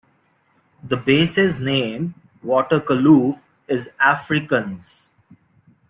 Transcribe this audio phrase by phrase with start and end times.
[0.81, 5.09] The base's name, "Waterkloof", is Afrikaans.